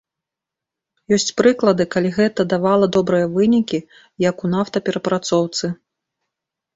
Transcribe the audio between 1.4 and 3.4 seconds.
прыклады, калі гэта давала добрыя